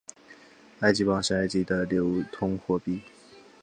[0.79, 3.03] 埃及镑是埃及的流通货币。